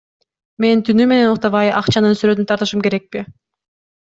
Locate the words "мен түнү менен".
0.63-1.29